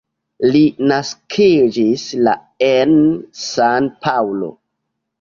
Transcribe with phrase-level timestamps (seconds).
[0.53, 0.61] Li
[0.91, 2.35] naskiĝis la
[2.71, 2.99] en
[3.45, 4.55] San-Paŭlo.